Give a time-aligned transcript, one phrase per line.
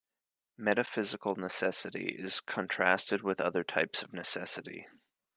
[0.57, 4.87] Metaphysical necessity is contrasted with other types of necessity.